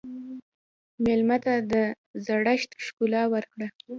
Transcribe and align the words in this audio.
مېلمه 1.03 1.37
ته 1.45 1.53
د 1.71 1.73
زړښت 2.25 2.69
ښکلا 2.85 3.23
ورکړه. 3.33 3.67